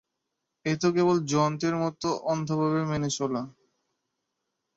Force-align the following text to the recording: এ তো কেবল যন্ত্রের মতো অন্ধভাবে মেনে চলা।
এ 0.65 0.73
তো 0.77 0.87
কেবল 0.95 1.17
যন্ত্রের 1.31 1.75
মতো 1.83 2.07
অন্ধভাবে 2.31 2.81
মেনে 2.91 3.09
চলা। 3.17 3.41